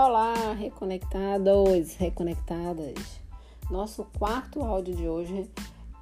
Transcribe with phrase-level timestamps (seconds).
[0.00, 2.94] Olá, reconectados, reconectadas.
[3.68, 5.50] Nosso quarto áudio de hoje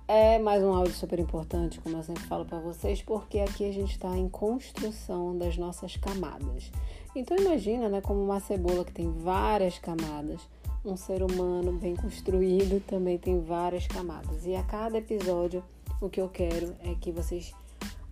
[0.07, 3.73] é mais um áudio super importante, como eu sempre falo para vocês, porque aqui a
[3.73, 6.71] gente está em construção das nossas camadas.
[7.15, 10.43] Então imagina, né, como uma cebola que tem várias camadas,
[10.85, 14.45] um ser humano bem construído também tem várias camadas.
[14.45, 15.65] E a cada episódio,
[16.03, 17.55] o que eu quero é que vocês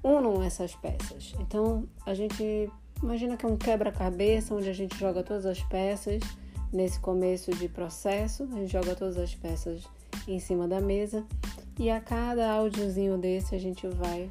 [0.02, 1.34] unam essas peças.
[1.38, 2.70] Então a gente
[3.04, 6.22] Imagina que é um quebra-cabeça onde a gente joga todas as peças
[6.72, 9.84] nesse começo de processo, a gente joga todas as peças
[10.26, 11.22] em cima da mesa
[11.78, 14.30] e a cada áudiozinho desse a gente vai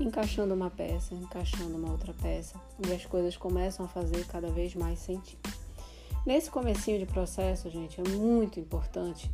[0.00, 4.74] encaixando uma peça, encaixando uma outra peça e as coisas começam a fazer cada vez
[4.74, 5.50] mais sentido.
[6.24, 9.30] Nesse comecinho de processo, gente, é muito importante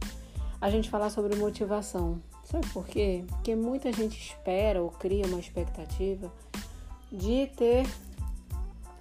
[0.60, 2.20] a gente falar sobre motivação.
[2.42, 3.24] Sabe por quê?
[3.28, 6.28] Porque muita gente espera ou cria uma expectativa
[7.12, 7.86] de ter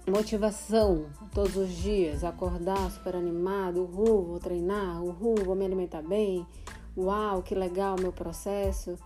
[0.08, 6.46] motivação todos os dias, acordar super animado, uhul, vou treinar, uhul, vou me alimentar bem,
[6.96, 8.96] uau, que legal meu processo.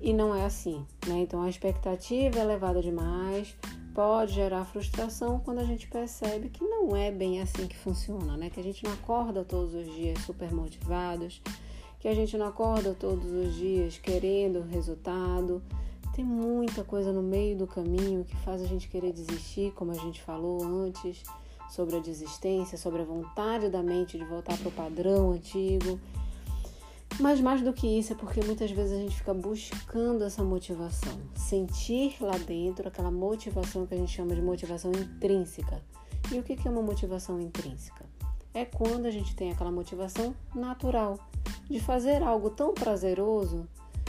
[0.00, 1.20] E não é assim, né?
[1.20, 3.56] Então a expectativa é elevada demais,
[3.94, 8.50] pode gerar frustração quando a gente percebe que não é bem assim que funciona, né?
[8.50, 11.40] Que a gente não acorda todos os dias super motivados,
[12.00, 15.62] que a gente não acorda todos os dias querendo resultado,
[16.12, 19.96] tem muita coisa no meio do caminho que faz a gente querer desistir, como a
[19.96, 21.22] gente falou antes,
[21.70, 25.98] sobre a desistência, sobre a vontade da mente de voltar para o padrão antigo.
[27.18, 31.18] Mas mais do que isso é porque muitas vezes a gente fica buscando essa motivação,
[31.34, 35.82] sentir lá dentro aquela motivação que a gente chama de motivação intrínseca.
[36.30, 38.04] E o que é uma motivação intrínseca?
[38.54, 41.18] É quando a gente tem aquela motivação natural
[41.70, 43.66] de fazer algo tão prazeroso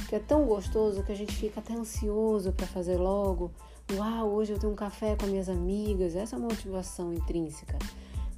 [0.08, 3.52] que é tão gostoso que a gente fica até ansioso para fazer logo.
[3.92, 6.16] Uau, hoje eu tenho um café com minhas amigas.
[6.16, 7.78] Essa é uma motivação intrínseca.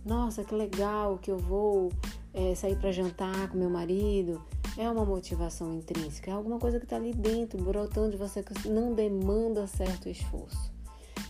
[0.06, 1.92] Nossa, que legal que eu vou
[2.34, 4.42] é, sair para jantar com meu marido.
[4.78, 6.30] É uma motivação intrínseca.
[6.30, 10.72] É alguma coisa que está ali dentro, brotando de você, que não demanda certo esforço.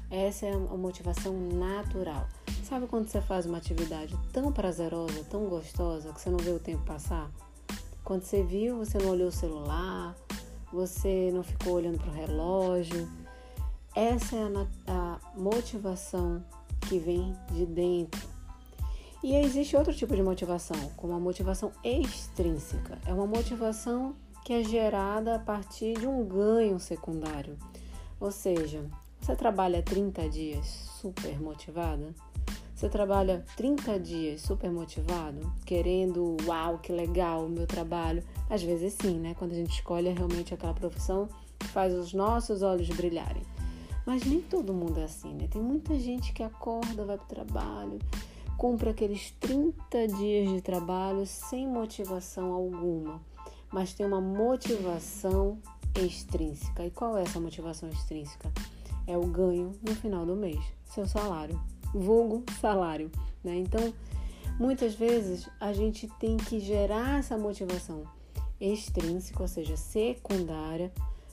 [0.09, 2.27] Essa é a motivação natural.
[2.63, 6.59] Sabe quando você faz uma atividade tão prazerosa, tão gostosa, que você não vê o
[6.59, 7.31] tempo passar?
[8.05, 10.15] Quando você viu, você não olhou o celular,
[10.71, 13.09] você não ficou olhando para o relógio.
[13.95, 14.43] Essa é
[14.87, 16.45] a, a motivação
[16.87, 18.21] que vem de dentro.
[19.23, 22.99] E existe outro tipo de motivação, como a motivação extrínseca.
[23.07, 27.57] É uma motivação que é gerada a partir de um ganho secundário.
[28.19, 28.85] Ou seja,
[29.19, 30.67] você trabalha 30 dias
[31.01, 32.13] super motivada,
[32.75, 38.21] você trabalha 30 dias super motivado, querendo, uau, que legal o meu trabalho.
[38.49, 39.33] Às vezes sim, né?
[39.33, 43.43] Quando a gente escolhe realmente aquela profissão que faz os nossos olhos brilharem.
[44.05, 45.47] Mas nem todo mundo é assim, né?
[45.49, 47.99] Tem muita gente que acorda, vai para o trabalho,
[48.57, 53.21] cumpre aqueles 30 dias de trabalho sem motivação alguma,
[53.71, 55.57] mas tem uma motivação
[55.97, 56.85] extrínseca.
[56.85, 58.51] E qual é essa motivação extrínseca?
[59.07, 61.57] É o ganho no final do mês, seu salário
[61.99, 63.11] vulgo salário,
[63.43, 63.55] né?
[63.57, 63.93] Então,
[64.59, 68.03] muitas vezes a gente tem que gerar essa motivação
[68.59, 70.91] extrínseca, ou seja, secundária,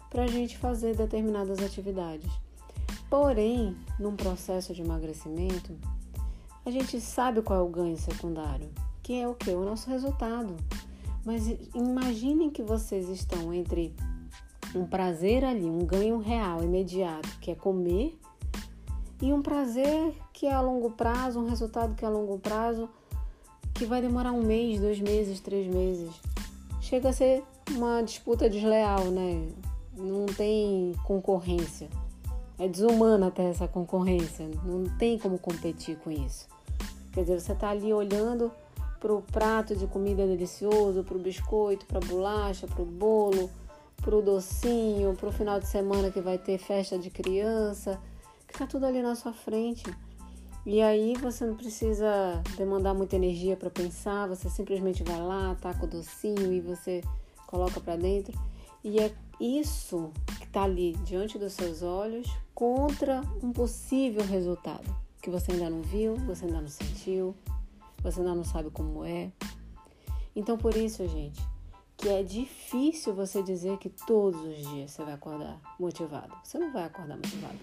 [0.08, 2.30] para a gente fazer determinadas atividades.
[3.08, 5.76] Porém, num processo de emagrecimento,
[6.64, 8.70] a gente sabe qual é o ganho secundário,
[9.02, 9.50] que é o que?
[9.50, 10.56] O nosso resultado.
[11.24, 13.94] Mas imaginem que vocês estão entre
[14.74, 18.18] um prazer ali, um ganho real, imediato, que é comer,
[19.20, 22.88] e um prazer que é a longo prazo, um resultado que é a longo prazo,
[23.74, 26.10] que vai demorar um mês, dois meses, três meses.
[26.80, 29.48] Chega a ser uma disputa desleal, né?
[29.96, 31.88] Não tem concorrência.
[32.58, 34.48] É desumana até essa concorrência.
[34.64, 36.48] Não tem como competir com isso.
[37.12, 38.50] Quer dizer, você está ali olhando
[39.00, 43.50] para o prato de comida delicioso, para o biscoito, para a bolacha, para o bolo,
[43.96, 48.00] para o docinho, para o final de semana que vai ter festa de criança
[48.52, 49.82] Fica tudo ali na sua frente.
[50.64, 55.84] E aí você não precisa demandar muita energia para pensar, você simplesmente vai lá, taca
[55.84, 57.02] o docinho e você
[57.46, 58.38] coloca para dentro.
[58.84, 65.30] E é isso que está ali diante dos seus olhos contra um possível resultado que
[65.30, 67.34] você ainda não viu, você ainda não sentiu,
[68.02, 69.30] você ainda não sabe como é.
[70.34, 71.40] Então por isso, gente,
[71.96, 76.34] que é difícil você dizer que todos os dias você vai acordar motivado.
[76.42, 77.58] Você não vai acordar motivado.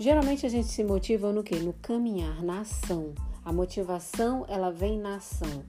[0.00, 1.58] Geralmente a gente se motiva no que?
[1.58, 3.12] No caminhar, na ação.
[3.44, 5.62] A motivação, ela vem na ação.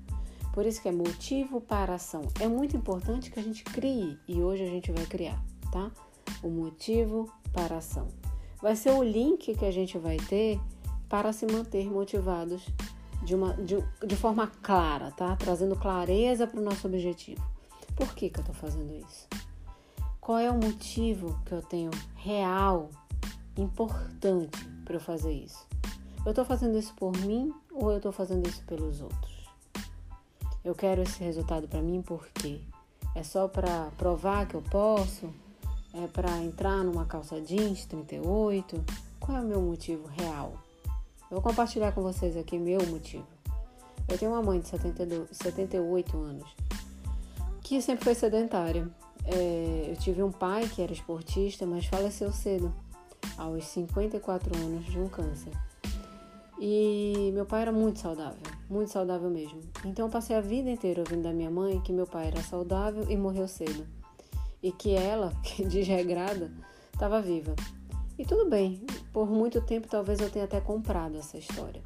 [0.53, 2.21] Por isso que é motivo para ação.
[2.39, 5.37] É muito importante que a gente crie e hoje a gente vai criar,
[5.69, 5.91] tá?
[6.41, 8.07] O motivo para ação.
[8.61, 10.57] Vai ser o link que a gente vai ter
[11.09, 12.65] para se manter motivados
[13.25, 15.35] de, uma, de, de forma clara, tá?
[15.35, 17.43] Trazendo clareza para o nosso objetivo.
[17.97, 19.27] Por que, que eu estou fazendo isso?
[20.21, 22.89] Qual é o motivo que eu tenho real,
[23.57, 25.67] importante para eu fazer isso?
[26.25, 29.49] Eu estou fazendo isso por mim ou eu estou fazendo isso pelos outros?
[30.63, 32.61] Eu quero esse resultado para mim porque
[33.15, 35.33] é só para provar que eu posso?
[35.93, 38.83] É para entrar numa calça jeans 38?
[39.19, 40.53] Qual é o meu motivo real?
[41.29, 43.27] Eu vou compartilhar com vocês aqui meu motivo.
[44.07, 46.55] Eu tenho uma mãe de 72, 78 anos
[47.71, 48.85] que sempre foi sedentária.
[49.23, 52.73] É, eu tive um pai que era esportista, mas faleceu cedo,
[53.41, 55.51] aos 54 anos, de um câncer.
[56.59, 59.61] E meu pai era muito saudável, muito saudável mesmo.
[59.83, 63.09] Então eu passei a vida inteira ouvindo da minha mãe que meu pai era saudável
[63.09, 63.87] e morreu cedo.
[64.61, 66.51] E que ela, que desregrada,
[66.93, 67.55] estava viva.
[68.15, 71.81] E tudo bem, por muito tempo talvez eu tenha até comprado essa história.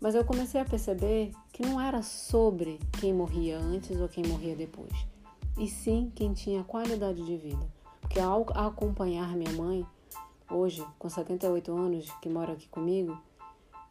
[0.00, 4.54] Mas eu comecei a perceber que não era sobre quem morria antes ou quem morria
[4.54, 4.92] depois,
[5.58, 7.66] e sim quem tinha qualidade de vida.
[8.00, 9.84] Porque ao acompanhar minha mãe,
[10.50, 13.18] hoje com 78 anos, que mora aqui comigo,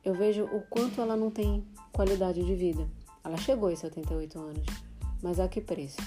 [0.03, 2.87] eu vejo o quanto ela não tem qualidade de vida.
[3.23, 4.65] Ela chegou aos 78 anos,
[5.21, 6.01] mas a que preço?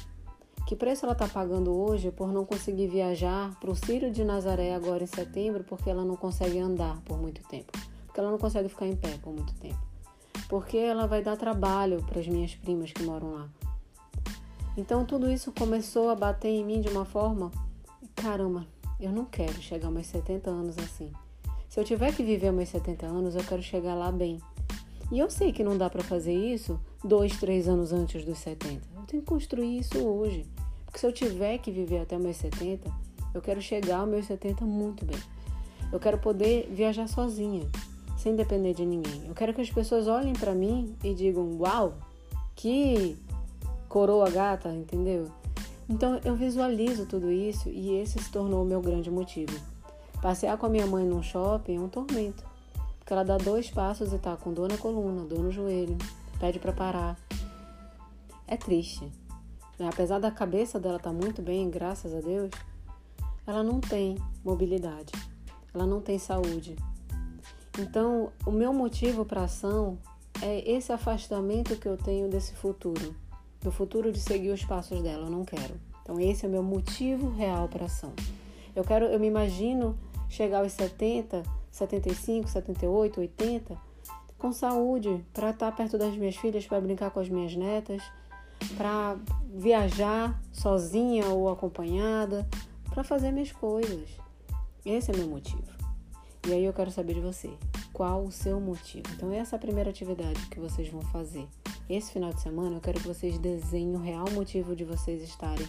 [0.66, 4.74] Que preço ela está pagando hoje por não conseguir viajar para o Círio de Nazaré
[4.74, 7.72] agora em setembro porque ela não consegue andar por muito tempo?
[8.04, 9.78] Porque ela não consegue ficar em pé por muito tempo?
[10.48, 13.48] Porque ela vai dar trabalho para as minhas primas que moram lá.
[14.76, 17.50] Então tudo isso começou a bater em mim de uma forma,
[18.14, 18.66] caramba,
[19.00, 21.12] eu não quero chegar aos meus 70 anos assim.
[21.68, 24.40] Se eu tiver que viver meus 70 anos, eu quero chegar lá bem.
[25.12, 28.82] E eu sei que não dá para fazer isso dois, três anos antes dos 70.
[28.96, 30.46] Eu tenho que construir isso hoje.
[30.84, 32.90] Porque se eu tiver que viver até meus 70,
[33.34, 35.18] eu quero chegar aos meus 70 muito bem.
[35.92, 37.68] Eu quero poder viajar sozinha,
[38.16, 39.26] sem depender de ninguém.
[39.28, 41.94] Eu quero que as pessoas olhem para mim e digam: Uau,
[42.56, 43.16] que
[43.88, 45.30] coroa gata, entendeu?
[45.88, 49.58] Então eu visualizo tudo isso e esse se tornou o meu grande motivo.
[50.20, 52.44] Passear com a minha mãe num shopping é um tormento.
[52.98, 55.96] Porque ela dá dois passos e tá com dor na coluna, dor no joelho,
[56.40, 57.16] pede para parar.
[58.48, 59.04] É triste.
[59.78, 59.88] Né?
[59.88, 62.50] Apesar da cabeça dela estar tá muito bem, graças a Deus,
[63.46, 65.12] ela não tem mobilidade,
[65.72, 66.74] ela não tem saúde.
[67.78, 69.98] Então, o meu motivo para ação
[70.42, 73.14] é esse afastamento que eu tenho desse futuro,
[73.66, 75.26] do futuro de seguir os passos dela.
[75.26, 75.74] Eu não quero.
[76.00, 78.12] Então, esse é o meu motivo real para ação.
[78.76, 79.98] Eu quero, eu me imagino
[80.28, 81.42] chegar aos 70
[81.76, 83.76] 75, 78, 80,
[84.38, 88.02] com saúde, para estar tá perto das minhas filhas, para brincar com as minhas netas,
[88.78, 89.16] para
[89.52, 92.48] viajar sozinha ou acompanhada,
[92.94, 94.08] para fazer minhas coisas.
[94.86, 95.66] Esse é meu motivo.
[96.48, 97.50] E aí eu quero saber de você,
[97.92, 99.06] qual o seu motivo?
[99.14, 101.46] Então essa é a primeira atividade que vocês vão fazer.
[101.88, 105.66] Esse final de semana eu quero que vocês desenhem o real motivo de vocês estarem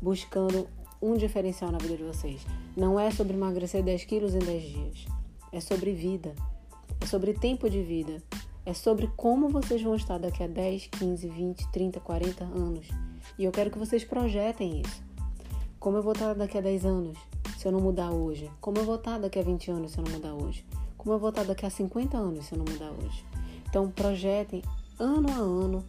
[0.00, 0.68] buscando
[1.00, 2.44] um diferencial na vida de vocês.
[2.76, 5.18] Não é sobre emagrecer 10 quilos em 10 dias
[5.52, 6.34] é sobre vida,
[7.00, 8.22] é sobre tempo de vida,
[8.64, 12.86] é sobre como vocês vão estar daqui a 10, 15, 20, 30, 40 anos.
[13.38, 15.02] E eu quero que vocês projetem isso.
[15.78, 17.18] Como eu vou estar daqui a 10 anos
[17.56, 18.50] se eu não mudar hoje?
[18.60, 20.64] Como eu vou estar daqui a 20 anos se eu não mudar hoje?
[20.96, 23.24] Como eu vou estar daqui a 50 anos se eu não mudar hoje?
[23.68, 24.62] Então, projetem
[24.98, 25.84] ano a ano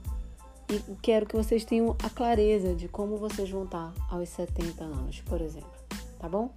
[0.69, 5.21] e quero que vocês tenham a clareza de como vocês vão estar aos 70 anos,
[5.21, 5.71] por exemplo.
[6.19, 6.51] Tá bom?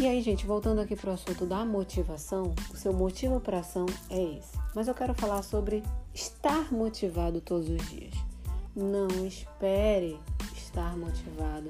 [0.00, 3.86] E aí, gente, voltando aqui para o assunto da motivação, o seu motivo para ação
[4.08, 4.58] é esse.
[4.74, 8.14] Mas eu quero falar sobre estar motivado todos os dias.
[8.74, 10.18] Não espere
[10.56, 11.68] estar motivado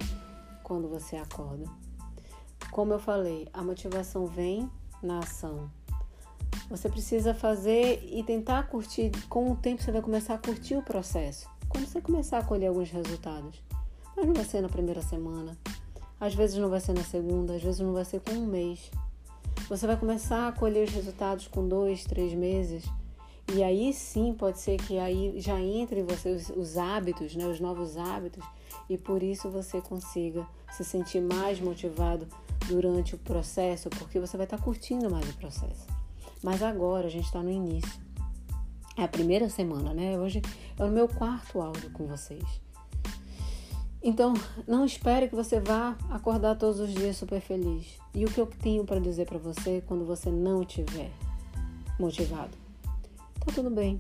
[0.62, 1.66] quando você acorda.
[2.70, 4.70] Como eu falei, a motivação vem
[5.02, 5.70] na ação.
[6.70, 9.10] Você precisa fazer e tentar curtir.
[9.28, 11.48] Com o tempo, você vai começar a curtir o processo.
[11.68, 13.62] Quando você começar a colher alguns resultados.
[14.16, 15.58] Mas não vai ser na primeira semana,
[16.20, 18.90] às vezes não vai ser na segunda, às vezes não vai ser com um mês.
[19.68, 22.84] Você vai começar a colher os resultados com dois, três meses.
[23.52, 27.46] E aí sim pode ser que aí já entre em você os, os hábitos, né,
[27.46, 28.44] os novos hábitos,
[28.88, 32.26] e por isso você consiga se sentir mais motivado
[32.66, 35.93] durante o processo, porque você vai estar curtindo mais o processo.
[36.44, 37.98] Mas agora a gente está no início.
[38.98, 40.18] É a primeira semana, né?
[40.18, 40.42] Hoje
[40.78, 42.44] é o meu quarto áudio com vocês.
[44.02, 44.34] Então,
[44.68, 47.98] não espere que você vá acordar todos os dias super feliz.
[48.14, 51.10] E o que eu tenho para dizer para você quando você não estiver
[51.98, 52.52] motivado?
[53.40, 53.98] Tá tudo bem.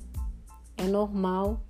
[0.76, 1.62] É normal,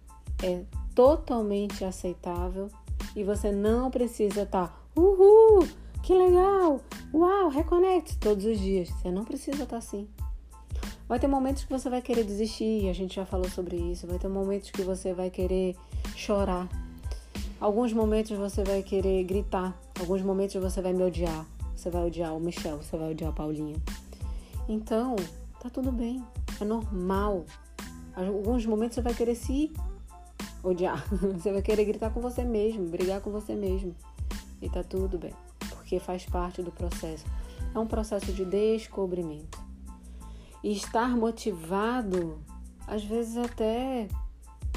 [0.43, 2.69] é totalmente aceitável
[3.15, 5.69] e você não precisa estar, tá, uhul,
[6.03, 6.81] que legal,
[7.15, 8.89] uau, reconecte todos os dias.
[8.89, 10.09] Você não precisa estar tá assim.
[11.07, 14.07] Vai ter momentos que você vai querer desistir, a gente já falou sobre isso.
[14.07, 15.77] Vai ter momentos que você vai querer
[16.17, 16.67] chorar.
[17.61, 19.79] Alguns momentos você vai querer gritar.
[20.01, 21.47] Alguns momentos você vai me odiar.
[21.77, 23.77] Você vai odiar o Michel, você vai odiar a Paulinha.
[24.67, 25.17] Então,
[25.61, 26.25] tá tudo bem.
[26.59, 27.45] É normal.
[28.17, 29.73] Alguns momentos você vai querer se
[30.63, 31.05] odiar.
[31.35, 33.95] Você vai querer gritar com você mesmo, brigar com você mesmo.
[34.63, 35.35] E tá tudo bem,
[35.69, 37.27] porque faz parte do processo.
[37.75, 39.64] É um processo de descobrimento.
[40.65, 42.39] E estar motivado,
[42.87, 44.09] às vezes até,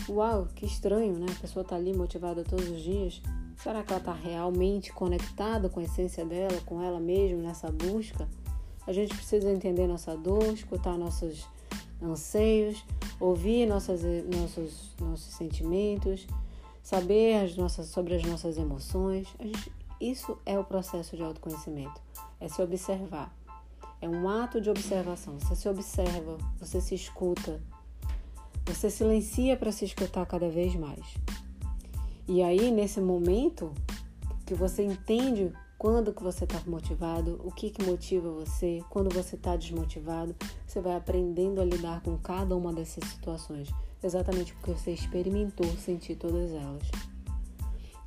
[0.09, 1.27] uau, que estranho, né?
[1.31, 3.21] A pessoa tá ali motivada todos os dias.
[3.55, 8.27] Será que ela está realmente conectada com a essência dela, com ela mesma nessa busca?
[8.85, 11.47] A gente precisa entender nossa dor, escutar nossos
[12.01, 12.83] anseios,
[13.17, 16.27] ouvir nossas, nossos, nossos sentimentos,
[16.83, 19.29] saber as nossas, sobre as nossas emoções.
[19.39, 22.01] Gente, isso é o processo de autoconhecimento,
[22.41, 23.33] é se observar.
[24.01, 25.39] É um ato de observação.
[25.39, 27.61] Você se observa, você se escuta,
[28.65, 31.05] você silencia para se escutar cada vez mais.
[32.27, 33.73] E aí, nesse momento
[34.45, 39.35] que você entende quando que você está motivado, o que, que motiva você, quando você
[39.35, 40.35] está desmotivado,
[40.65, 43.69] você vai aprendendo a lidar com cada uma dessas situações,
[44.03, 46.83] exatamente porque você experimentou sentir todas elas.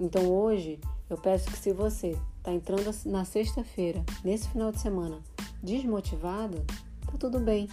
[0.01, 5.21] Então hoje eu peço que se você está entrando na sexta-feira, nesse final de semana,
[5.63, 6.65] desmotivado,
[7.07, 7.69] tá tudo bem.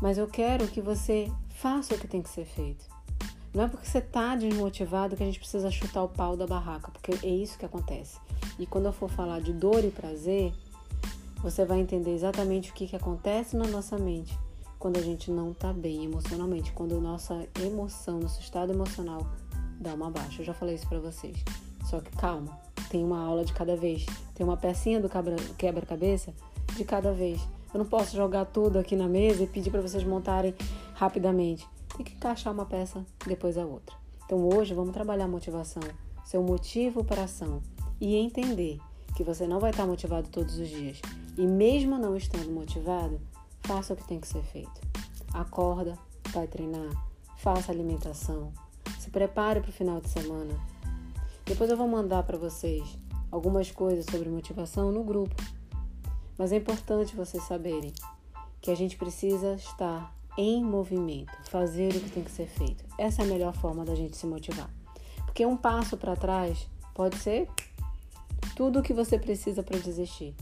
[0.00, 2.84] Mas eu quero que você faça o que tem que ser feito.
[3.52, 6.90] Não é porque você está desmotivado que a gente precisa chutar o pau da barraca,
[6.90, 8.18] porque é isso que acontece.
[8.58, 10.52] E quando eu for falar de dor e prazer,
[11.42, 14.38] você vai entender exatamente o que, que acontece na nossa mente
[14.80, 19.26] quando a gente não está bem emocionalmente, quando nossa emoção, nosso estado emocional
[19.78, 20.40] dá uma baixa.
[20.40, 21.36] Eu já falei isso para vocês.
[21.84, 25.10] Só que calma, tem uma aula de cada vez, tem uma pecinha do
[25.58, 26.32] quebra-cabeça
[26.76, 27.40] de cada vez.
[27.72, 30.54] Eu não posso jogar tudo aqui na mesa e pedir para vocês montarem
[30.94, 31.66] rapidamente.
[31.96, 33.94] Tem que encaixar uma peça depois a outra.
[34.24, 35.82] Então hoje vamos trabalhar a motivação,
[36.24, 37.62] seu motivo para a ação
[38.00, 38.78] e entender
[39.16, 41.00] que você não vai estar motivado todos os dias.
[41.36, 43.20] E mesmo não estando motivado,
[43.60, 44.80] faça o que tem que ser feito.
[45.32, 45.98] Acorda,
[46.32, 46.90] vai treinar,
[47.36, 48.52] faça alimentação,
[48.98, 50.54] se prepare para o final de semana.
[51.44, 52.98] Depois eu vou mandar para vocês
[53.30, 55.34] algumas coisas sobre motivação no grupo.
[56.40, 57.92] Mas é importante vocês saberem
[58.62, 62.82] que a gente precisa estar em movimento, fazer o que tem que ser feito.
[62.96, 64.70] Essa é a melhor forma da gente se motivar.
[65.26, 67.46] Porque um passo para trás pode ser
[68.56, 70.34] tudo o que você precisa para desistir.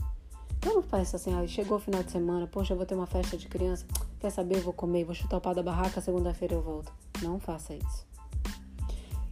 [0.57, 3.05] Então não faça assim, ah, chegou o final de semana, poxa, eu vou ter uma
[3.05, 3.85] festa de criança,
[4.21, 6.93] quer saber, eu vou comer, vou chutar o pau da barraca, segunda-feira eu volto.
[7.21, 8.07] Não faça isso.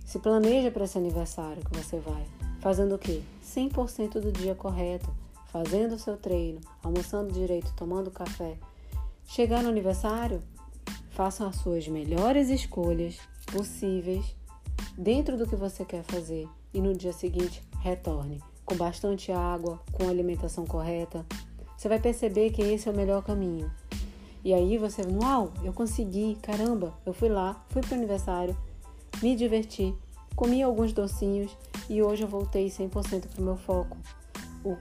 [0.04, 2.26] Se planeja para esse aniversário que você vai,
[2.60, 3.24] fazendo o quê?
[3.42, 5.10] 100% do dia correto,
[5.52, 8.58] fazendo o seu treino, almoçando direito, tomando café.
[9.26, 10.42] Chegar no aniversário,
[11.12, 14.36] faça as suas melhores escolhas possíveis
[14.98, 20.10] dentro do que você quer fazer e no dia seguinte retorne com bastante água, com
[20.10, 21.26] alimentação correta.
[21.78, 23.72] Você vai perceber que esse é o melhor caminho.
[24.44, 28.58] E aí você, uau, eu consegui, caramba, eu fui lá, fui para o aniversário,
[29.22, 29.96] me diverti,
[30.36, 31.56] comi alguns docinhos
[31.90, 33.98] e hoje eu voltei 100% para o meu foco.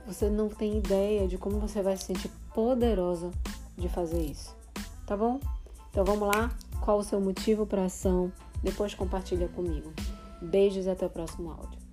[0.06, 3.30] Você não tem ideia de como você vai se sentir poderosa
[3.76, 4.56] de fazer isso,
[5.06, 5.38] tá bom?
[5.90, 6.50] Então vamos lá,
[6.80, 8.32] qual o seu motivo para ação?
[8.62, 9.92] Depois compartilha comigo.
[10.40, 11.85] Beijos e até o próximo áudio.